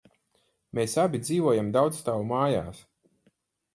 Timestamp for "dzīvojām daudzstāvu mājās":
1.25-2.81